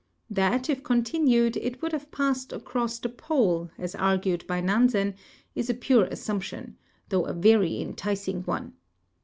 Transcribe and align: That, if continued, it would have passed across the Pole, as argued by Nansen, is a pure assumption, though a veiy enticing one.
That, 0.31 0.67
if 0.67 0.81
continued, 0.81 1.57
it 1.57 1.79
would 1.83 1.91
have 1.91 2.09
passed 2.09 2.51
across 2.51 2.97
the 2.97 3.07
Pole, 3.07 3.69
as 3.77 3.93
argued 3.93 4.47
by 4.47 4.59
Nansen, 4.59 5.13
is 5.53 5.69
a 5.69 5.75
pure 5.75 6.05
assumption, 6.05 6.75
though 7.09 7.27
a 7.27 7.35
veiy 7.35 7.81
enticing 7.83 8.41
one. 8.47 8.73